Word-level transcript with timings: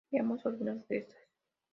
Veamos 0.11 0.43
algunas 0.47 0.87
de 0.87 0.97
estas. 0.97 1.23